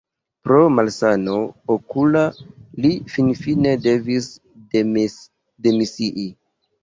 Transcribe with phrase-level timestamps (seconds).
[0.45, 1.35] Pro malsano
[1.73, 2.23] okula
[2.85, 4.29] li finfine devis
[5.67, 6.29] demisii.